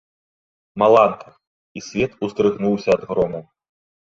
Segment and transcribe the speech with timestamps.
[0.83, 1.29] Маланка,
[1.81, 3.47] і свет уздрыгануўся ад грому.